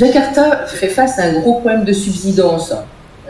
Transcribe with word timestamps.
Jakarta 0.00 0.66
fait 0.66 0.88
face 0.88 1.18
à 1.18 1.24
un 1.24 1.40
gros 1.40 1.60
problème 1.60 1.84
de 1.84 1.92
subsidence. 1.92 2.72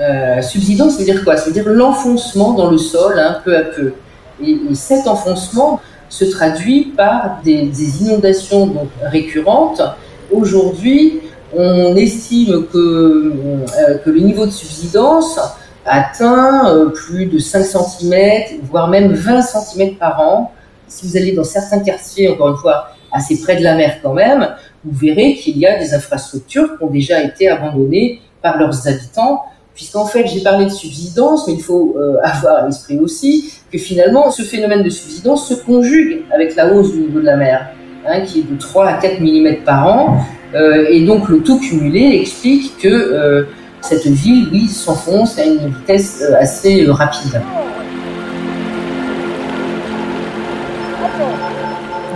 Euh, 0.00 0.40
subsidence, 0.40 0.92
ça 0.92 0.98
veut 1.00 1.04
dire 1.04 1.24
quoi? 1.24 1.36
Ça 1.36 1.46
veut 1.46 1.52
dire 1.52 1.68
l'enfoncement 1.68 2.52
dans 2.52 2.70
le 2.70 2.78
sol, 2.78 3.18
hein, 3.18 3.38
peu 3.44 3.56
à 3.56 3.62
peu. 3.62 3.94
Et, 4.40 4.56
cet 4.74 5.08
enfoncement 5.08 5.80
se 6.08 6.24
traduit 6.26 6.92
par 6.96 7.40
des, 7.44 8.02
inondations 8.02 8.72
récurrentes. 9.02 9.82
Aujourd'hui, 10.30 11.20
on 11.52 11.96
estime 11.96 12.64
que, 12.72 12.78
euh, 12.78 13.98
que 14.04 14.10
le 14.10 14.20
niveau 14.20 14.46
de 14.46 14.52
subsidence 14.52 15.40
atteint 15.84 16.68
euh, 16.68 16.90
plus 16.90 17.26
de 17.26 17.40
5 17.40 17.64
cm, 17.64 18.60
voire 18.70 18.86
même 18.86 19.12
20 19.12 19.42
cm 19.42 19.96
par 19.96 20.20
an. 20.20 20.52
Si 20.86 21.04
vous 21.08 21.16
allez 21.16 21.32
dans 21.32 21.42
certains 21.42 21.80
quartiers, 21.80 22.28
encore 22.28 22.50
une 22.50 22.56
fois, 22.56 22.90
assez 23.10 23.40
près 23.40 23.56
de 23.56 23.64
la 23.64 23.74
mer 23.74 23.98
quand 24.00 24.12
même, 24.12 24.48
vous 24.84 24.98
verrez 24.98 25.34
qu'il 25.34 25.58
y 25.58 25.66
a 25.66 25.78
des 25.78 25.94
infrastructures 25.94 26.78
qui 26.78 26.84
ont 26.84 26.90
déjà 26.90 27.22
été 27.22 27.48
abandonnées 27.48 28.20
par 28.42 28.58
leurs 28.58 28.88
habitants, 28.88 29.42
puisqu'en 29.74 30.06
fait, 30.06 30.26
j'ai 30.26 30.40
parlé 30.40 30.64
de 30.64 30.70
subsidence, 30.70 31.46
mais 31.46 31.54
il 31.54 31.62
faut 31.62 31.96
euh, 31.98 32.16
avoir 32.22 32.64
à 32.64 32.66
l'esprit 32.66 32.98
aussi 32.98 33.52
que 33.70 33.78
finalement, 33.78 34.30
ce 34.30 34.42
phénomène 34.42 34.82
de 34.82 34.90
subsidence 34.90 35.48
se 35.48 35.54
conjugue 35.54 36.22
avec 36.34 36.56
la 36.56 36.72
hausse 36.72 36.92
du 36.92 37.00
niveau 37.00 37.20
de 37.20 37.26
la 37.26 37.36
mer, 37.36 37.70
hein, 38.06 38.22
qui 38.22 38.40
est 38.40 38.50
de 38.50 38.58
3 38.58 38.86
à 38.86 38.94
4 38.94 39.20
mm 39.20 39.64
par 39.64 39.86
an, 39.86 40.18
euh, 40.54 40.86
et 40.88 41.04
donc 41.04 41.28
le 41.28 41.40
tout 41.42 41.60
cumulé 41.60 42.18
explique 42.20 42.78
que 42.78 42.88
euh, 42.88 43.44
cette 43.82 44.06
ville, 44.06 44.48
oui, 44.50 44.66
s'enfonce 44.66 45.38
à 45.38 45.44
une 45.44 45.68
vitesse 45.68 46.22
assez 46.38 46.86
rapide. 46.86 47.40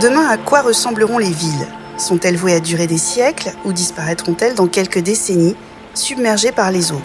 Demain, 0.01 0.27
à 0.29 0.37
quoi 0.37 0.61
ressembleront 0.61 1.19
les 1.19 1.31
villes? 1.31 1.67
Sont-elles 1.97 2.35
vouées 2.35 2.53
à 2.53 2.59
durer 2.59 2.87
des 2.87 2.97
siècles 2.97 3.53
ou 3.63 3.71
disparaîtront-elles 3.71 4.55
dans 4.55 4.67
quelques 4.67 4.99
décennies, 4.99 5.55
submergées 5.93 6.51
par 6.51 6.71
les 6.71 6.91
eaux? 6.91 7.01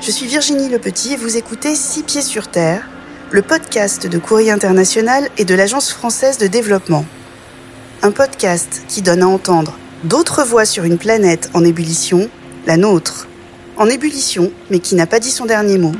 Je 0.00 0.10
suis 0.12 0.26
Virginie 0.26 0.68
Le 0.68 0.78
Petit 0.78 1.14
et 1.14 1.16
vous 1.16 1.36
écoutez 1.36 1.74
Six 1.74 2.04
Pieds 2.04 2.22
sur 2.22 2.48
Terre, 2.48 2.88
le 3.32 3.42
podcast 3.42 4.06
de 4.06 4.18
Courrier 4.18 4.52
International 4.52 5.28
et 5.36 5.44
de 5.44 5.54
l'Agence 5.54 5.90
française 5.90 6.38
de 6.38 6.46
développement. 6.46 7.04
Un 8.02 8.12
podcast 8.12 8.82
qui 8.88 9.02
donne 9.02 9.22
à 9.22 9.28
entendre 9.28 9.76
d'autres 10.04 10.44
voix 10.44 10.64
sur 10.64 10.84
une 10.84 10.96
planète 10.96 11.50
en 11.52 11.64
ébullition, 11.64 12.30
la 12.66 12.76
nôtre. 12.76 13.26
En 13.76 13.86
ébullition, 13.86 14.52
mais 14.70 14.78
qui 14.78 14.94
n'a 14.94 15.06
pas 15.06 15.20
dit 15.20 15.30
son 15.30 15.46
dernier 15.46 15.76
mot. 15.76 15.92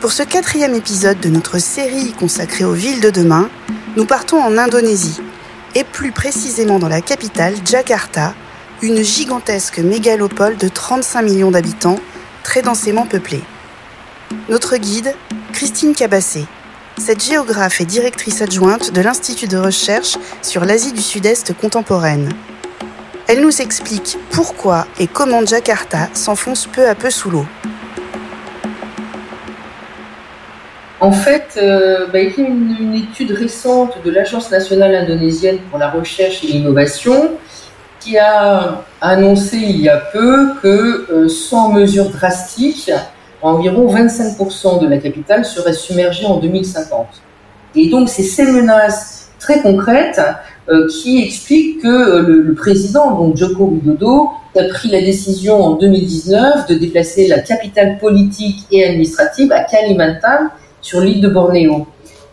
Pour 0.00 0.12
ce 0.12 0.22
quatrième 0.22 0.74
épisode 0.74 1.20
de 1.20 1.30
notre 1.30 1.58
série 1.58 2.12
consacrée 2.12 2.64
aux 2.64 2.72
villes 2.72 3.00
de 3.00 3.10
demain, 3.10 3.48
nous 3.96 4.04
partons 4.04 4.38
en 4.38 4.58
Indonésie, 4.58 5.20
et 5.76 5.84
plus 5.84 6.10
précisément 6.10 6.78
dans 6.78 6.88
la 6.88 7.02
capitale, 7.02 7.54
Jakarta, 7.62 8.32
une 8.80 9.02
gigantesque 9.02 9.78
mégalopole 9.78 10.56
de 10.56 10.68
35 10.68 11.20
millions 11.20 11.50
d'habitants, 11.50 12.00
très 12.42 12.62
densément 12.62 13.04
peuplée. 13.04 13.42
Notre 14.48 14.78
guide, 14.78 15.14
Christine 15.52 15.94
Cabassé. 15.94 16.46
Cette 16.96 17.22
géographe 17.22 17.82
est 17.82 17.84
directrice 17.84 18.40
adjointe 18.40 18.90
de 18.90 19.02
l'Institut 19.02 19.48
de 19.48 19.58
recherche 19.58 20.16
sur 20.40 20.64
l'Asie 20.64 20.94
du 20.94 21.02
Sud-Est 21.02 21.54
contemporaine. 21.54 22.30
Elle 23.28 23.42
nous 23.42 23.60
explique 23.60 24.16
pourquoi 24.30 24.86
et 24.98 25.06
comment 25.06 25.44
Jakarta 25.44 26.08
s'enfonce 26.14 26.66
peu 26.72 26.88
à 26.88 26.94
peu 26.94 27.10
sous 27.10 27.28
l'eau. 27.28 27.44
En 31.00 31.12
fait, 31.12 31.58
euh, 31.58 32.06
bah, 32.10 32.20
il 32.20 32.30
y 32.30 32.42
a 32.42 32.48
une, 32.48 32.94
étude 32.94 33.32
récente 33.32 34.02
de 34.02 34.10
l'Agence 34.10 34.50
nationale 34.50 34.94
indonésienne 34.94 35.58
pour 35.70 35.78
la 35.78 35.90
recherche 35.90 36.42
et 36.42 36.46
l'innovation 36.46 37.32
qui 38.00 38.16
a 38.16 38.82
annoncé 39.00 39.58
il 39.58 39.80
y 39.80 39.88
a 39.88 39.98
peu 39.98 40.54
que 40.62 41.06
euh, 41.10 41.28
sans 41.28 41.72
mesures 41.72 42.08
drastiques, 42.08 42.90
environ 43.42 43.92
25% 43.94 44.80
de 44.80 44.86
la 44.86 44.96
capitale 44.98 45.44
serait 45.44 45.74
submergée 45.74 46.24
en 46.24 46.38
2050. 46.38 47.06
Et 47.74 47.90
donc, 47.90 48.08
c'est 48.08 48.22
ces 48.22 48.50
menaces 48.50 49.30
très 49.38 49.60
concrètes 49.60 50.20
euh, 50.70 50.88
qui 50.88 51.22
expliquent 51.22 51.82
que 51.82 52.20
le, 52.20 52.54
président, 52.54 53.10
donc 53.10 53.36
Joko 53.36 53.64
Widodo, 53.64 54.30
a 54.58 54.64
pris 54.68 54.88
la 54.88 55.02
décision 55.02 55.62
en 55.62 55.70
2019 55.74 56.66
de 56.68 56.74
déplacer 56.76 57.28
la 57.28 57.40
capitale 57.40 57.98
politique 57.98 58.66
et 58.70 58.84
administrative 58.86 59.52
à 59.52 59.64
Kalimantan, 59.64 60.48
sur 60.86 61.00
l'île 61.00 61.20
de 61.20 61.28
Bornéo. 61.28 61.84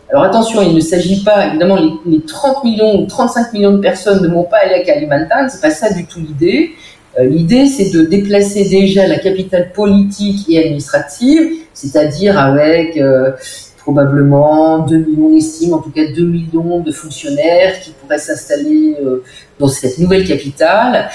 Alors 0.08 0.22
attention, 0.22 0.62
il 0.62 0.76
ne 0.76 0.80
s'agit 0.80 1.24
pas, 1.24 1.48
évidemment, 1.48 1.76
les, 2.06 2.20
30 2.20 2.62
millions 2.62 3.00
ou 3.00 3.06
35 3.06 3.52
millions 3.52 3.72
de 3.72 3.78
personnes 3.78 4.22
ne 4.22 4.28
vont 4.28 4.44
pas 4.44 4.58
aller 4.58 4.74
à 4.76 4.84
Kalimantan, 4.84 5.48
c'est 5.48 5.60
pas 5.60 5.72
ça 5.72 5.92
du 5.92 6.06
tout 6.06 6.20
l'idée. 6.20 6.70
Euh, 7.18 7.24
l'idée, 7.24 7.66
c'est 7.66 7.90
de 7.90 8.02
déplacer 8.02 8.68
déjà 8.68 9.08
la 9.08 9.18
capitale 9.18 9.72
politique 9.72 10.48
et 10.48 10.60
administrative, 10.60 11.50
c'est-à-dire 11.72 12.38
avec 12.38 12.96
euh, 12.96 13.32
probablement 13.78 14.86
2 14.86 14.98
millions, 14.98 15.36
on 15.70 15.72
en 15.72 15.78
tout 15.78 15.90
cas 15.90 16.02
2 16.14 16.24
millions 16.24 16.78
de 16.78 16.92
fonctionnaires 16.92 17.80
qui 17.80 17.90
pourraient 17.90 18.18
s'installer 18.18 18.96
euh, 19.04 19.24
dans 19.58 19.66
cette 19.66 19.98
nouvelle 19.98 20.28
capitale. 20.28 21.08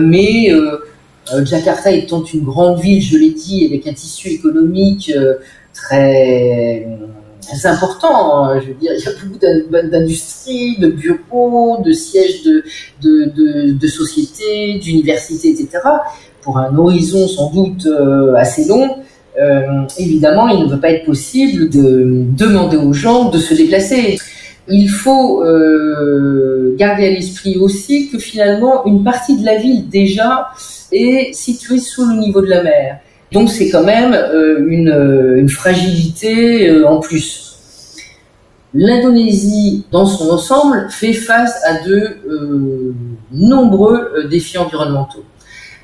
mais 0.00 0.52
Jakarta 1.44 1.90
étant 1.90 2.22
une 2.22 2.44
grande 2.44 2.78
ville, 2.80 3.00
je 3.00 3.16
l'ai 3.16 3.30
dit, 3.30 3.64
avec 3.64 3.86
un 3.86 3.94
tissu 3.94 4.28
économique 4.28 5.10
très, 5.74 6.86
important. 7.64 8.44
Hein. 8.44 8.60
Je 8.60 8.68
veux 8.68 8.74
dire, 8.74 8.92
il 8.96 9.04
y 9.04 9.08
a 9.08 9.12
beaucoup 9.22 9.88
d'industries, 9.88 10.78
de 10.78 10.88
bureaux, 10.88 11.82
de 11.84 11.92
sièges 11.92 12.42
de, 12.42 12.64
de, 13.02 13.72
de, 13.72 13.86
sociétés, 13.86 14.78
d'universités, 14.78 15.50
etc. 15.50 15.78
Pour 16.40 16.58
un 16.58 16.76
horizon 16.76 17.28
sans 17.28 17.50
doute 17.50 17.86
euh, 17.86 18.34
assez 18.34 18.64
long, 18.66 18.96
euh, 19.40 19.82
évidemment, 19.98 20.48
il 20.48 20.64
ne 20.64 20.70
va 20.70 20.78
pas 20.78 20.90
être 20.90 21.04
possible 21.04 21.68
de 21.68 22.24
demander 22.36 22.76
aux 22.76 22.92
gens 22.92 23.30
de 23.30 23.38
se 23.38 23.54
déplacer. 23.54 24.18
Il 24.68 24.88
faut 24.88 25.42
euh, 25.42 26.74
garder 26.76 27.06
à 27.06 27.10
l'esprit 27.10 27.56
aussi 27.58 28.08
que 28.10 28.18
finalement, 28.18 28.86
une 28.86 29.04
partie 29.04 29.36
de 29.36 29.44
la 29.44 29.56
ville 29.56 29.88
déjà 29.88 30.48
est 30.92 31.32
située 31.34 31.78
sous 31.78 32.08
le 32.08 32.16
niveau 32.16 32.40
de 32.40 32.48
la 32.48 32.62
mer. 32.62 33.00
Donc 33.32 33.50
c'est 33.50 33.68
quand 33.70 33.84
même 33.84 34.12
euh, 34.12 34.60
euh, 34.60 35.36
une, 35.36 35.48
fragilité 35.48 36.68
euh, 36.68 36.86
en 36.86 37.00
plus. 37.00 37.40
L'Indonésie, 38.72 39.84
dans 39.92 40.06
son 40.06 40.30
ensemble, 40.30 40.88
fait 40.90 41.12
face 41.12 41.54
à 41.64 41.86
de 41.86 42.18
nombreux 43.30 44.24
défis 44.28 44.58
environnementaux. 44.58 45.22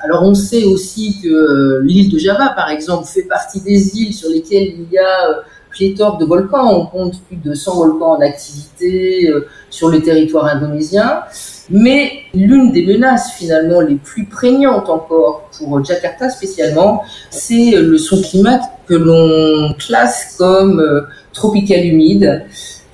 Alors 0.00 0.24
on 0.24 0.34
sait 0.34 0.64
aussi 0.64 1.20
que 1.22 1.80
l'île 1.84 2.10
de 2.10 2.18
Java, 2.18 2.52
par 2.56 2.68
exemple, 2.68 3.06
fait 3.06 3.22
partie 3.22 3.60
des 3.60 3.96
îles 3.96 4.12
sur 4.12 4.28
lesquelles 4.28 4.74
il 4.76 4.92
y 4.92 4.98
a 4.98 5.42
pléthore 5.70 6.18
de 6.18 6.24
volcans. 6.24 6.80
On 6.80 6.86
compte 6.86 7.20
plus 7.28 7.36
de 7.36 7.54
100 7.54 7.76
volcans 7.76 8.16
en 8.16 8.20
activité 8.20 9.32
sur 9.70 9.88
le 9.88 10.02
territoire 10.02 10.46
indonésien. 10.46 11.22
Mais 11.70 12.10
l'une 12.34 12.72
des 12.72 12.84
menaces 12.84 13.32
finalement 13.34 13.80
les 13.80 13.94
plus 13.94 14.24
prégnantes 14.24 14.88
encore 14.88 15.50
pour 15.56 15.84
Jakarta 15.84 16.28
spécialement, 16.28 17.02
c'est 17.30 17.72
le 17.72 17.96
son 17.96 18.20
climat 18.22 18.60
que 18.86 18.94
l'on 18.94 19.72
classe 19.74 20.34
comme 20.36 20.80
euh, 20.80 21.02
tropical 21.32 21.84
humide. 21.84 22.44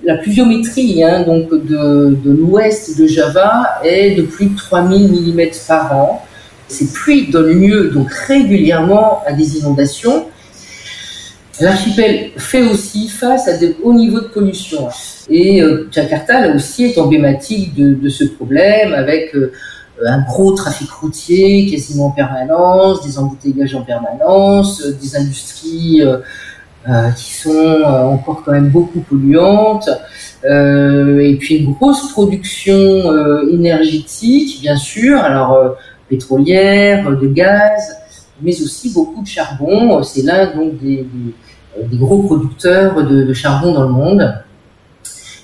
La 0.05 0.17
pluviométrie 0.19 1.03
hein, 1.03 1.23
donc 1.25 1.51
de, 1.51 2.17
de 2.23 2.31
l'ouest 2.31 2.99
de 2.99 3.07
Java 3.07 3.81
est 3.83 4.15
de 4.15 4.23
plus 4.23 4.47
de 4.47 4.57
3000 4.57 5.09
mm 5.09 5.49
par 5.67 5.97
an. 5.97 6.23
Ces 6.69 6.93
pluies 6.93 7.29
donnent 7.31 7.61
lieu 7.61 7.91
donc 7.91 8.13
régulièrement 8.13 9.23
à 9.27 9.33
des 9.33 9.59
inondations 9.59 10.27
L'archipel 11.61 12.33
fait 12.37 12.63
aussi 12.63 13.09
face 13.09 13.49
à 13.49 13.57
des 13.57 13.77
hauts 13.83 13.95
niveaux 13.95 14.21
de 14.21 14.27
pollution. 14.27 14.89
Et 15.31 15.63
euh, 15.63 15.89
Jakarta, 15.91 16.47
là 16.47 16.55
aussi, 16.55 16.85
est 16.85 16.99
emblématique 16.99 17.75
de, 17.75 18.09
ce 18.09 18.25
problème 18.25 18.93
avec 18.93 19.35
euh, 19.35 19.53
un 20.05 20.21
gros 20.21 20.53
trafic 20.53 20.91
routier 20.91 21.67
quasiment 21.67 22.07
en 22.07 22.11
permanence, 22.11 23.07
des 23.07 23.19
embouteillages 23.19 23.75
en 23.75 23.83
permanence, 23.83 24.83
euh, 24.83 24.93
des 25.01 25.17
industries 25.17 26.03
qui 27.17 27.33
sont 27.33 27.83
encore 27.85 28.45
quand 28.45 28.53
même 28.53 28.69
beaucoup 28.69 29.01
polluantes, 29.01 29.89
et 30.45 31.37
puis 31.41 31.57
une 31.57 31.73
grosse 31.73 32.13
production 32.13 33.13
énergétique, 33.51 34.61
bien 34.61 34.77
sûr, 34.77 35.19
alors 35.19 35.75
pétrolière, 36.09 37.11
de 37.11 37.27
gaz, 37.27 37.97
mais 38.41 38.53
aussi 38.63 38.93
beaucoup 38.95 39.21
de 39.21 39.27
charbon. 39.27 40.01
C'est 40.05 40.23
l'un 40.23 40.55
donc 40.55 40.79
des 40.81 40.99
des 40.99 41.35
gros 41.93 42.23
producteurs 42.23 43.03
de, 43.03 43.33
charbon 43.33 43.73
dans 43.73 43.83
le 43.83 43.89
monde. 43.89 44.35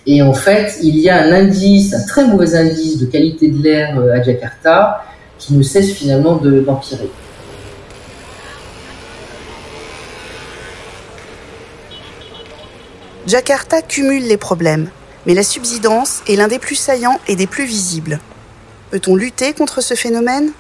Et 0.07 0.23
en 0.23 0.33
fait, 0.33 0.79
il 0.83 0.99
y 0.99 1.09
a 1.09 1.23
un 1.23 1.33
indice, 1.33 1.95
un 1.95 2.05
très 2.07 2.27
mauvais 2.27 2.55
indice 2.57 2.99
de 2.99 3.07
qualité 3.07 3.49
de 3.49 3.63
l'air 3.63 3.99
euh, 3.99 4.13
à 4.13 4.23
Jakarta 4.23 5.05
qui 5.39 5.55
ne 5.55 5.63
cesse 5.63 5.93
finalement 5.93 6.37
d'empirer. 6.37 7.11
Jakarta 13.27 13.83
cumule 13.83 14.27
les 14.27 14.37
problèmes, 14.37 14.89
mais 15.27 15.35
la 15.35 15.45
subsidence 15.45 16.23
est 16.29 16.37
l'un 16.37 16.49
des 16.49 16.59
plus 16.59 16.75
saillants 16.75 17.21
et 17.29 17.37
des 17.37 17.47
plus 17.47 17.65
visibles. 17.65 18.19
Peut-on 18.91 19.17
lutter 19.17 19.53
contre 19.53 19.81
ce 19.81 19.95
phénomène? 19.95 20.51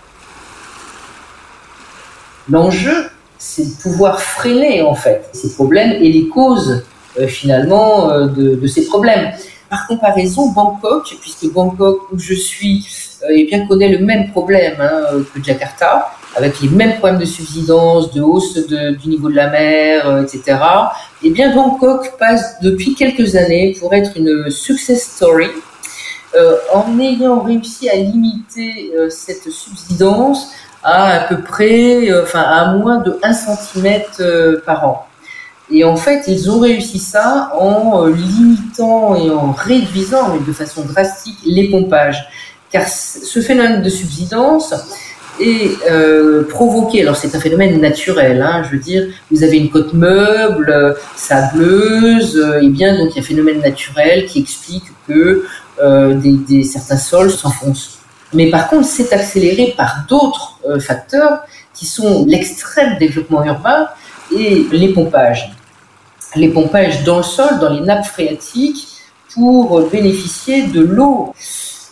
L'enjeu, 2.49 3.11
c'est 3.45 3.65
de 3.65 3.83
pouvoir 3.83 4.21
freiner 4.21 4.83
en 4.83 4.95
fait 4.95 5.29
ces 5.33 5.53
problèmes 5.53 5.93
et 5.95 6.09
les 6.13 6.29
causes 6.29 6.85
euh, 7.19 7.27
finalement 7.27 8.09
euh, 8.11 8.27
de, 8.27 8.67
ces 8.69 8.87
problèmes. 8.87 9.33
Par 9.69 9.89
comparaison, 9.89 10.53
Bangkok, 10.53 11.17
puisque 11.21 11.53
Bangkok 11.53 12.13
où 12.13 12.19
je 12.19 12.35
suis, 12.35 12.87
euh, 13.25 13.35
eh 13.37 13.45
bien 13.45 13.67
connaît 13.67 13.89
le 13.89 13.99
même 13.99 14.31
problème 14.31 14.77
hein, 14.79 15.25
que 15.35 15.43
Jakarta, 15.43 16.13
avec 16.37 16.61
les 16.61 16.69
mêmes 16.69 16.99
problèmes 16.99 17.19
de 17.19 17.25
subsidence, 17.25 18.13
de 18.13 18.23
hausse 18.23 18.55
du 18.69 19.09
niveau 19.09 19.29
de 19.29 19.35
la 19.35 19.51
mer, 19.51 20.23
etc. 20.23 20.59
Eh 21.25 21.31
bien, 21.31 21.55
Bangkok 21.55 22.17
passe 22.19 22.61
depuis 22.63 22.95
quelques 22.95 23.35
années 23.35 23.77
pour 23.79 23.93
être 23.93 24.17
une 24.17 24.51
success 24.51 25.03
story 25.17 25.51
en 26.73 26.99
ayant 26.99 27.41
réussi 27.43 27.91
à 27.91 27.97
limiter 27.97 28.91
cette 29.11 29.51
subsidence 29.51 30.49
à 30.83 31.15
à 31.15 31.21
peu 31.29 31.41
près, 31.41 32.11
euh, 32.11 32.23
enfin 32.23 32.41
à 32.41 32.75
moins 32.75 32.99
de 32.99 33.19
1 33.23 33.33
cm 33.33 34.03
par 34.65 34.89
an. 34.89 35.07
Et 35.71 35.85
en 35.85 35.97
fait, 35.97 36.25
ils 36.29 36.51
ont 36.51 36.61
réussi 36.61 36.99
ça 36.99 37.53
en 37.59 38.07
limitant 38.07 39.17
et 39.17 39.31
en 39.31 39.53
réduisant, 39.53 40.35
mais 40.35 40.45
de 40.47 40.53
façon 40.53 40.83
drastique, 40.83 41.39
les 41.47 41.71
pompages. 41.71 42.29
Car 42.71 42.87
ce 42.89 43.41
phénomène 43.41 43.83
de 43.83 43.89
subsidence 43.89 44.75
est 45.41 45.79
provoqué, 46.49 47.01
alors 47.03 47.17
c'est 47.17 47.35
un 47.35 47.41
phénomène 47.41 47.81
naturel, 47.81 48.43
hein, 48.43 48.63
je 48.65 48.77
veux 48.77 48.83
dire, 48.83 49.07
vous 49.31 49.43
avez 49.43 49.57
une 49.57 49.71
côte 49.71 49.95
meuble, 49.95 50.97
sableuse, 51.17 52.37
et 52.61 52.69
bien 52.69 52.99
donc 52.99 53.13
il 53.13 53.17
y 53.17 53.19
a 53.21 53.23
un 53.23 53.27
phénomène 53.27 53.61
naturel 53.61 54.27
qui 54.27 54.41
explique 54.41 54.85
que 55.09 55.45
euh, 55.81 56.15
des, 56.15 56.65
certains 56.65 56.97
sols 56.97 57.31
s'enfoncent. 57.31 57.99
Mais 58.33 58.51
par 58.51 58.69
contre, 58.69 58.87
c'est 58.87 59.13
accéléré 59.13 59.75
par 59.77 60.05
d'autres 60.09 60.59
euh, 60.67 60.81
facteurs 60.81 61.43
qui 61.75 61.87
sont 61.87 62.25
l'extrême 62.27 62.99
développement 62.99 63.45
urbain 63.45 63.89
et 64.35 64.67
les 64.73 64.89
pompages. 64.89 65.53
Les 66.35 66.49
pompages 66.49 67.05
dans 67.05 67.19
le 67.19 67.23
sol, 67.23 67.59
dans 67.61 67.71
les 67.71 67.81
nappes 67.81 68.07
phréatiques, 68.07 68.89
pour 69.35 69.89
bénéficier 69.91 70.65
de 70.65 70.81
l'eau. 70.81 71.35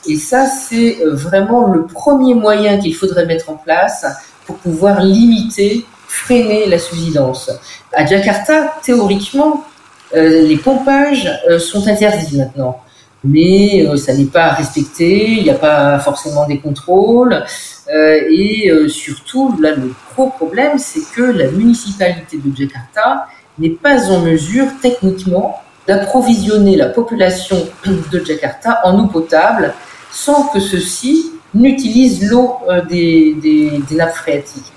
Et 0.06 0.16
ça, 0.16 0.46
c'est 0.46 1.02
euh, 1.02 1.14
vraiment 1.14 1.66
le 1.66 1.86
premier 1.86 2.34
moyen 2.34 2.78
qu'il 2.78 2.94
faudrait 2.94 3.26
mettre 3.26 3.50
en 3.50 3.56
place 3.56 4.06
pour 4.46 4.56
pouvoir 4.56 5.02
limiter, 5.02 5.84
freiner 6.08 6.66
la 6.66 6.78
subsidence. 6.78 7.50
À 7.92 8.04
Jakarta, 8.06 8.74
théoriquement, 8.82 9.64
les 10.12 10.56
pompages 10.56 11.30
sont 11.60 11.86
interdits 11.86 12.36
maintenant 12.36 12.80
mais 13.22 13.86
euh, 13.86 13.96
ça 13.96 14.14
n'est 14.14 14.24
pas 14.24 14.50
respecté, 14.50 15.32
il 15.32 15.42
n'y 15.44 15.50
a 15.50 15.54
pas 15.54 15.98
forcément 15.98 16.46
des 16.46 16.58
contrôles. 16.58 17.44
Euh, 17.92 18.20
et 18.30 18.70
euh, 18.70 18.88
surtout, 18.88 19.56
là, 19.60 19.74
le 19.74 19.92
gros 20.14 20.28
problème, 20.28 20.78
c'est 20.78 21.02
que 21.14 21.22
la 21.22 21.50
municipalité 21.50 22.38
de 22.38 22.54
Jakarta 22.56 23.26
n'est 23.58 23.70
pas 23.70 24.10
en 24.10 24.20
mesure 24.20 24.66
techniquement 24.80 25.60
d'approvisionner 25.86 26.76
la 26.76 26.86
population 26.86 27.56
de 27.84 28.24
Jakarta 28.24 28.80
en 28.84 28.98
eau 28.98 29.06
potable 29.06 29.74
sans 30.10 30.44
que 30.44 30.60
ceux-ci 30.60 31.32
n'utilisent 31.52 32.30
l'eau 32.30 32.56
des, 32.88 33.34
des, 33.42 33.82
des 33.88 33.94
nappes 33.96 34.14
phréatiques. 34.14 34.72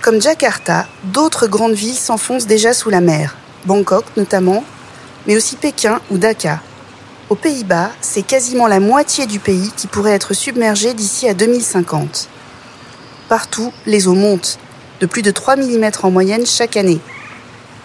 Comme 0.00 0.20
Jakarta, 0.22 0.86
d'autres 1.04 1.48
grandes 1.48 1.72
villes 1.72 1.94
s'enfoncent 1.94 2.46
déjà 2.46 2.72
sous 2.72 2.90
la 2.90 3.00
mer, 3.00 3.36
Bangkok 3.64 4.04
notamment, 4.16 4.62
mais 5.26 5.36
aussi 5.36 5.56
Pékin 5.56 6.00
ou 6.10 6.18
Dhaka. 6.18 6.60
Aux 7.30 7.34
Pays-Bas, 7.34 7.90
c'est 8.00 8.22
quasiment 8.22 8.66
la 8.66 8.80
moitié 8.80 9.26
du 9.26 9.38
pays 9.38 9.70
qui 9.76 9.86
pourrait 9.86 10.12
être 10.12 10.32
submergé 10.32 10.94
d'ici 10.94 11.28
à 11.28 11.34
2050. 11.34 12.26
Partout, 13.28 13.70
les 13.84 14.08
eaux 14.08 14.14
montent, 14.14 14.58
de 15.00 15.06
plus 15.06 15.20
de 15.20 15.30
3 15.30 15.56
mm 15.56 15.90
en 16.04 16.10
moyenne 16.10 16.46
chaque 16.46 16.78
année. 16.78 17.00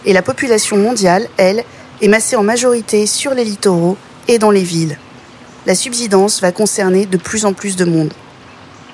Et 0.06 0.14
la 0.14 0.22
population 0.22 0.78
mondiale, 0.78 1.28
elle, 1.36 1.66
est 2.02 2.08
massée 2.08 2.38
en 2.38 2.44
majorité 2.44 3.06
sur 3.06 3.34
les 3.34 3.44
littoraux 3.44 3.98
et 4.30 4.40
dans 4.40 4.50
les 4.50 4.64
villes. 4.64 4.98
La 5.66 5.76
subsidence 5.76 6.40
va 6.40 6.54
concerner 6.54 7.06
de 7.06 7.18
plus 7.18 7.44
en 7.44 7.52
plus 7.52 7.76
de 7.76 7.84
monde. 7.84 8.14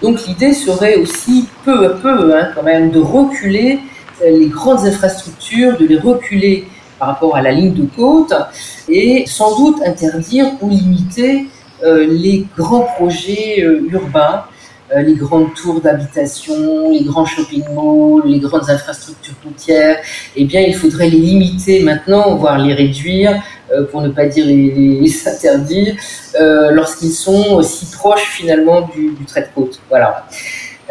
Donc 0.01 0.25
l'idée 0.25 0.53
serait 0.53 0.95
aussi 0.95 1.47
peu 1.63 1.85
à 1.85 1.89
peu 1.89 2.35
hein, 2.35 2.49
quand 2.55 2.63
même 2.63 2.89
de 2.89 2.99
reculer 2.99 3.79
euh, 4.23 4.31
les 4.31 4.47
grandes 4.47 4.87
infrastructures, 4.87 5.77
de 5.77 5.85
les 5.85 5.99
reculer 5.99 6.67
par 6.99 7.07
rapport 7.07 7.35
à 7.35 7.41
la 7.41 7.51
ligne 7.51 7.73
de 7.73 7.87
côte 7.95 8.33
et 8.89 9.25
sans 9.25 9.57
doute 9.57 9.81
interdire 9.85 10.51
ou 10.61 10.69
limiter 10.69 11.47
euh, 11.83 12.05
les 12.05 12.45
grands 12.57 12.87
projets 12.97 13.63
euh, 13.63 13.87
urbains, 13.89 14.43
euh, 14.93 15.01
les 15.01 15.13
grandes 15.13 15.53
tours 15.53 15.79
d'habitation, 15.79 16.91
les 16.91 17.03
grands 17.03 17.25
shopping 17.25 17.63
malls, 17.73 18.29
les 18.29 18.39
grandes 18.39 18.69
infrastructures 18.69 19.35
routières. 19.45 19.97
Eh 20.35 20.43
bien, 20.43 20.61
il 20.61 20.75
faudrait 20.75 21.09
les 21.09 21.19
limiter 21.19 21.81
maintenant, 21.83 22.35
voire 22.35 22.57
les 22.57 22.73
réduire, 22.73 23.41
pour 23.91 24.01
ne 24.01 24.09
pas 24.09 24.25
dire 24.25 24.45
les, 24.45 25.13
interdire, 25.27 25.95
lorsqu'ils 26.71 27.11
sont 27.11 27.53
aussi 27.53 27.85
proches 27.85 28.27
finalement 28.31 28.89
du, 28.93 29.11
du 29.11 29.25
trait 29.25 29.41
de 29.41 29.47
côte. 29.53 29.79
Voilà. 29.89 30.25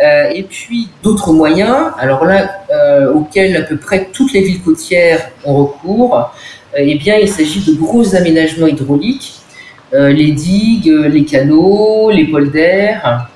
Euh, 0.03 0.31
et 0.33 0.45
puis 0.45 0.89
d'autres 1.03 1.33
moyens, 1.33 1.93
alors 1.99 2.25
là, 2.25 2.63
euh, 2.71 3.13
auxquels 3.13 3.57
à 3.57 3.63
peu 3.63 3.77
près 3.77 4.09
toutes 4.13 4.33
les 4.33 4.43
villes 4.43 4.63
côtières 4.63 5.31
ont 5.45 5.65
recours, 5.65 6.17
euh, 6.17 6.79
eh 6.79 6.95
bien, 6.95 7.17
il 7.17 7.29
s'agit 7.29 7.65
de 7.65 7.77
gros 7.77 8.15
aménagements 8.15 8.69
hydrauliques, 8.69 9.35
les 9.93 10.33
digues, 10.33 10.93
les 11.09 11.25
canaux, 11.25 12.11
les 12.11 12.27
polders. 12.27 13.27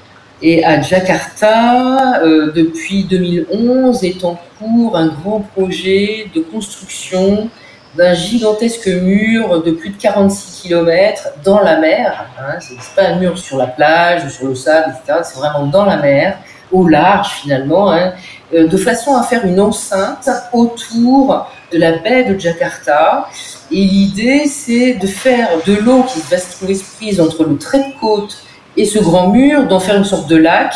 Et 0.42 0.62
à 0.62 0.82
Jakarta, 0.82 2.20
depuis 2.54 3.04
2011, 3.04 4.04
est 4.04 4.22
en 4.22 4.38
cours 4.58 4.98
un 4.98 5.08
grand 5.08 5.40
projet 5.40 6.26
de 6.34 6.42
construction 6.42 7.48
d'un 7.96 8.14
gigantesque 8.14 8.86
mur 8.86 9.62
de 9.62 9.70
plus 9.70 9.90
de 9.90 9.96
46 9.96 10.62
km 10.62 11.28
dans 11.44 11.60
la 11.60 11.78
mer. 11.78 12.26
Hein, 12.38 12.58
c'est 12.60 12.76
pas 12.96 13.08
un 13.08 13.16
mur 13.16 13.38
sur 13.38 13.58
la 13.58 13.66
plage 13.66 14.24
ou 14.24 14.30
sur 14.30 14.46
le 14.46 14.54
sable, 14.54 14.94
etc. 15.04 15.20
C'est 15.22 15.38
vraiment 15.38 15.66
dans 15.66 15.84
la 15.84 15.96
mer 15.98 16.38
au 16.72 16.88
large 16.88 17.28
finalement, 17.42 17.92
hein, 17.92 18.14
euh, 18.54 18.66
de 18.66 18.76
façon 18.78 19.14
à 19.14 19.22
faire 19.22 19.44
une 19.44 19.60
enceinte 19.60 20.28
autour 20.52 21.46
de 21.70 21.78
la 21.78 21.98
baie 21.98 22.24
de 22.24 22.38
Jakarta. 22.38 23.28
Et 23.70 23.84
l'idée, 23.84 24.46
c'est 24.46 24.94
de 24.94 25.06
faire 25.06 25.48
de 25.66 25.74
l'eau 25.74 26.02
qui 26.04 26.20
va 26.30 26.38
se 26.38 26.56
trouver 26.56 26.76
prise 26.96 27.20
entre 27.20 27.44
le 27.44 27.58
trait 27.58 27.78
de 27.80 28.00
côte 28.00 28.36
et 28.76 28.86
ce 28.86 28.98
grand 28.98 29.28
mur, 29.28 29.66
d'en 29.66 29.80
faire 29.80 29.96
une 29.96 30.04
sorte 30.04 30.28
de 30.28 30.36
lac 30.36 30.74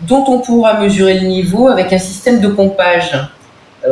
dont 0.00 0.24
on 0.28 0.40
pourra 0.40 0.80
mesurer 0.80 1.20
le 1.20 1.26
niveau 1.26 1.68
avec 1.68 1.92
un 1.92 1.98
système 1.98 2.40
de 2.40 2.48
pompage 2.48 3.16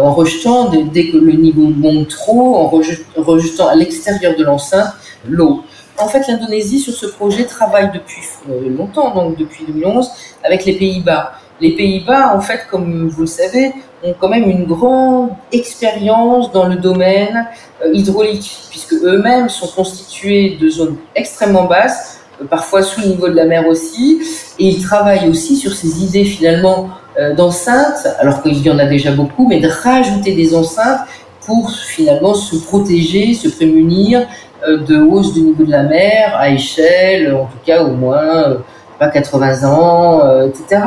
en 0.01 0.13
rejetant 0.13 0.71
dès 0.71 1.09
que 1.11 1.17
le 1.17 1.33
niveau 1.33 1.69
monte 1.69 2.09
trop, 2.09 2.57
en 2.57 2.69
rejetant 2.69 3.69
à 3.69 3.75
l'extérieur 3.75 4.37
de 4.37 4.45
l'enceinte 4.45 4.93
l'eau. 5.29 5.63
En 5.99 6.09
fait, 6.09 6.27
l'Indonésie 6.27 6.81
sur 6.81 6.95
ce 6.95 7.07
projet 7.07 7.45
travaille 7.45 7.91
depuis 7.93 8.23
euh, 8.49 8.69
longtemps, 8.71 9.15
donc 9.15 9.37
depuis 9.37 9.65
2011, 9.67 10.11
avec 10.43 10.65
les 10.65 10.73
Pays-Bas 10.73 11.35
les 11.63 11.77
Pays-Bas, 11.77 12.35
en 12.35 12.41
fait, 12.41 12.67
comme 12.69 13.09
vous 13.09 13.21
le 13.23 13.27
savez, 13.27 13.73
ont 14.03 14.15
quand 14.19 14.29
même 14.29 14.51
une 14.51 14.65
grande 14.65 15.31
expérience 15.53 16.51
dans 16.51 16.67
le 16.67 16.77
domaine 16.77 17.47
euh, 17.85 17.93
hydraulique, 17.95 18.53
puisque 18.69 18.95
eux-mêmes 18.95 19.49
sont 19.49 19.69
constitués 19.69 20.59
de 20.61 20.69
zones 20.69 20.97
extrêmement 21.15 21.65
basses, 21.65 22.22
parfois 22.49 22.83
sous 22.83 23.01
le 23.01 23.09
niveau 23.09 23.29
de 23.29 23.35
la 23.35 23.45
mer 23.45 23.67
aussi, 23.67 24.21
et 24.59 24.67
ils 24.67 24.83
travaillent 24.83 25.29
aussi 25.29 25.57
sur 25.57 25.73
ces 25.73 26.03
idées 26.03 26.25
finalement 26.25 26.91
euh, 27.19 27.35
d'enceintes, 27.35 28.07
alors 28.19 28.43
qu'il 28.43 28.61
y 28.63 28.71
en 28.71 28.79
a 28.79 28.87
déjà 28.87 29.13
beaucoup, 29.13 29.47
mais 29.49 29.61
de 29.61 29.69
rajouter 29.69 30.35
des 30.35 30.55
enceintes 30.55 31.01
pour 31.47 31.71
finalement 31.73 32.35
se 32.35 32.57
protéger, 32.57 33.35
se 33.35 33.49
prémunir 33.49 34.27
de 34.65 35.03
hausse 35.03 35.35
du 35.35 35.41
niveau 35.41 35.65
de 35.65 35.73
la 35.73 35.83
mer 35.83 36.37
à 36.37 36.51
échelle, 36.51 37.35
en 37.35 37.47
tout 37.47 37.59
cas 37.67 37.83
au 37.83 37.95
moins 37.95 38.59
pas 39.01 39.09
80 39.09 39.69
ans, 39.69 40.21
etc. 40.47 40.83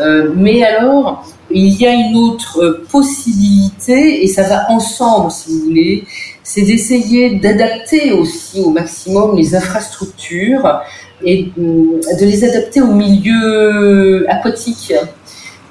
Euh, 0.00 0.32
mais 0.34 0.64
alors, 0.64 1.24
il 1.50 1.80
y 1.80 1.86
a 1.86 1.92
une 1.92 2.16
autre 2.16 2.60
euh, 2.62 2.86
possibilité, 2.90 4.24
et 4.24 4.26
ça 4.26 4.42
va 4.42 4.70
ensemble, 4.70 5.30
si 5.30 5.52
vous 5.52 5.64
voulez, 5.66 6.04
c'est 6.44 6.62
d'essayer 6.62 7.36
d'adapter 7.36 8.12
aussi 8.12 8.60
au 8.60 8.70
maximum 8.70 9.36
les 9.36 9.56
infrastructures 9.56 10.82
et 11.24 11.50
euh, 11.58 12.00
de 12.20 12.24
les 12.24 12.44
adapter 12.44 12.82
au 12.82 12.92
milieu 12.92 14.30
aquatique. 14.30 14.92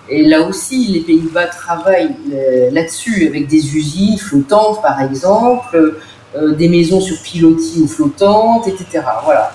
Et 0.10 0.24
là 0.24 0.42
aussi, 0.42 0.88
les 0.88 1.00
Pays-Bas 1.00 1.46
travaillent 1.46 2.16
là-dessus 2.72 3.28
avec 3.28 3.48
des 3.48 3.76
usines 3.78 4.18
flottantes, 4.18 4.82
par 4.82 5.02
exemple, 5.02 5.96
des 6.58 6.68
maisons 6.68 7.00
sur 7.00 7.22
pilotis 7.22 7.82
ou 7.82 7.88
flottantes, 7.88 8.68
etc. 8.68 9.02
Voilà. 9.24 9.54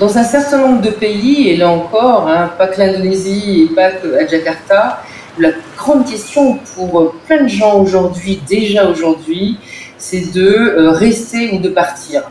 Dans 0.00 0.16
un 0.16 0.24
certain 0.24 0.56
nombre 0.56 0.80
de 0.80 0.88
pays, 0.88 1.50
et 1.50 1.56
là 1.58 1.68
encore, 1.68 2.26
hein, 2.26 2.50
pas 2.56 2.68
que 2.68 2.80
l'Indonésie 2.80 3.68
et 3.70 3.74
pas 3.74 3.90
que 3.90 4.16
à 4.16 4.26
Jakarta, 4.26 5.02
la 5.40 5.50
grande 5.76 6.06
question 6.06 6.58
pour 6.74 7.14
plein 7.26 7.42
de 7.42 7.48
gens 7.48 7.80
aujourd'hui, 7.80 8.40
déjà 8.48 8.88
aujourd'hui, 8.88 9.56
c'est 9.98 10.32
de 10.32 10.88
rester 10.88 11.52
ou 11.52 11.58
de 11.58 11.68
partir. 11.68 12.22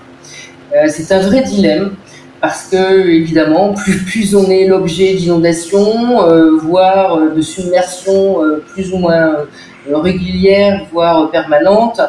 c'est 0.88 1.12
un 1.12 1.20
vrai 1.20 1.42
dilemme 1.42 1.96
parce 2.42 2.68
que 2.68 3.10
évidemment, 3.10 3.74
plus, 3.74 4.04
plus 4.04 4.36
on 4.36 4.50
est 4.50 4.66
l'objet 4.66 5.14
d'inondations, 5.14 6.26
voire 6.62 7.20
de 7.36 7.42
submersions 7.42 8.38
plus 8.74 8.94
ou 8.94 8.98
moins 8.98 9.46
régulières, 9.92 10.86
voire 10.92 11.30
permanentes, 11.32 12.00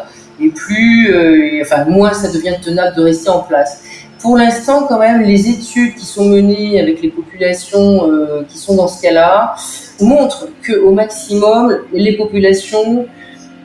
et 0.41 0.49
plus, 0.51 1.13
enfin 1.63 1.85
moins 1.87 2.13
ça 2.13 2.31
devient 2.31 2.55
tenable 2.63 2.97
de 2.97 3.03
rester 3.03 3.29
en 3.31 3.41
place. 3.41 3.83
Pour 4.21 4.37
l'instant, 4.37 4.85
quand 4.87 4.99
même, 4.99 5.23
les 5.23 5.49
études 5.49 5.95
qui 5.95 6.05
sont 6.05 6.27
menées 6.27 6.79
avec 6.79 7.01
les 7.01 7.09
populations 7.09 8.11
euh, 8.11 8.43
qui 8.47 8.59
sont 8.59 8.77
dans 8.77 8.87
ce 8.87 9.01
cas-là 9.01 9.55
montrent 9.99 10.49
qu'au 10.67 10.93
maximum, 10.93 11.79
les 11.95 12.19
populations 12.19 13.07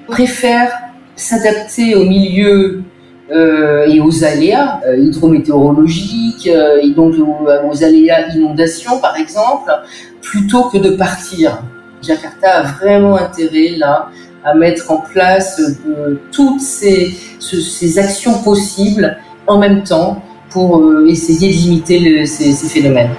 préfèrent 0.08 0.72
s'adapter 1.18 1.96
au 1.96 2.06
milieu 2.06 2.84
euh, 3.32 3.86
et 3.88 4.00
aux 4.00 4.24
aléas 4.24 4.80
euh, 4.88 4.96
hydrométéorologiques 4.98 6.48
et 6.48 6.90
donc 6.92 7.16
aux, 7.16 7.84
aléas 7.84 8.30
inondations, 8.34 9.00
par 9.00 9.18
exemple, 9.18 9.70
plutôt 10.22 10.70
que 10.70 10.78
de 10.78 10.92
partir. 10.92 11.64
Jakarta 12.02 12.60
a 12.60 12.64
vraiment 12.64 13.18
intérêt 13.18 13.76
là 13.78 14.10
à 14.46 14.54
mettre 14.54 14.90
en 14.90 14.98
place 14.98 15.60
toutes 16.32 16.62
ces, 16.62 17.14
ces 17.40 18.00
actions 18.00 18.42
possibles 18.42 19.18
en 19.48 19.58
même 19.58 19.84
temps 19.84 20.22
pour 20.56 20.78
euh, 20.78 21.06
essayer 21.06 21.50
de 21.50 21.54
limiter 21.54 22.26
ces, 22.26 22.54
phénomènes. 22.54 23.14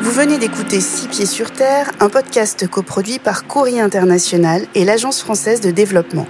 Vous 0.00 0.10
venez 0.10 0.38
d'écouter 0.38 0.80
Six 0.80 1.08
Pieds 1.08 1.26
sur 1.26 1.50
Terre, 1.50 1.92
un 2.00 2.08
podcast 2.08 2.66
coproduit 2.66 3.18
par 3.18 3.46
Courrier 3.46 3.82
International 3.82 4.62
et 4.74 4.86
l'Agence 4.86 5.20
française 5.20 5.60
de 5.60 5.70
développement. 5.70 6.26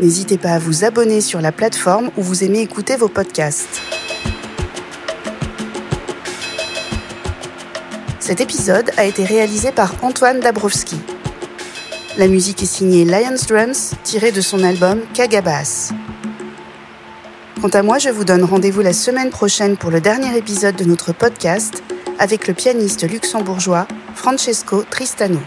N'hésitez 0.00 0.36
pas 0.36 0.54
à 0.54 0.58
vous 0.58 0.84
abonner 0.84 1.20
sur 1.20 1.40
la 1.40 1.52
plateforme 1.52 2.10
où 2.16 2.22
vous 2.22 2.42
aimez 2.42 2.62
écouter 2.62 2.96
vos 2.96 3.06
podcasts. 3.06 3.80
Cet 8.18 8.40
épisode 8.40 8.90
a 8.96 9.04
été 9.04 9.22
réalisé 9.22 9.70
par 9.70 9.94
Antoine 10.02 10.40
Dabrowski. 10.40 10.96
La 12.16 12.28
musique 12.28 12.62
est 12.62 12.66
signée 12.66 13.04
Lions 13.04 13.34
Drums, 13.48 13.94
tirée 14.04 14.30
de 14.30 14.40
son 14.40 14.62
album 14.62 15.00
Kagabas. 15.14 15.90
Quant 17.60 17.68
à 17.70 17.82
moi, 17.82 17.98
je 17.98 18.08
vous 18.08 18.24
donne 18.24 18.44
rendez-vous 18.44 18.82
la 18.82 18.92
semaine 18.92 19.30
prochaine 19.30 19.76
pour 19.76 19.90
le 19.90 20.00
dernier 20.00 20.36
épisode 20.38 20.76
de 20.76 20.84
notre 20.84 21.12
podcast 21.12 21.82
avec 22.20 22.46
le 22.46 22.54
pianiste 22.54 23.02
luxembourgeois 23.10 23.88
Francesco 24.14 24.84
Tristano. 24.88 25.40